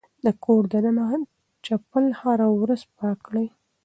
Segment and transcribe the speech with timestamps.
[0.25, 1.05] د کور دننه
[1.65, 3.47] چپل هره ورځ پاک کړئ.